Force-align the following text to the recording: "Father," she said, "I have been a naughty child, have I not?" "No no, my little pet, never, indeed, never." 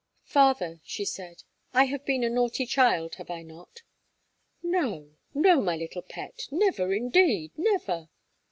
"Father," 0.25 0.81
she 0.83 1.05
said, 1.05 1.43
"I 1.75 1.83
have 1.83 2.05
been 2.07 2.23
a 2.23 2.29
naughty 2.31 2.65
child, 2.65 3.13
have 3.17 3.29
I 3.29 3.43
not?" 3.43 3.83
"No 4.63 5.11
no, 5.35 5.61
my 5.61 5.75
little 5.75 6.01
pet, 6.01 6.47
never, 6.49 6.91
indeed, 6.91 7.51
never." 7.55 8.09